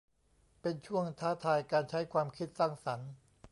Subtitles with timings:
[0.61, 3.09] เป็นช่วงท้าทายการใช้ความคิดสร้างสรรค์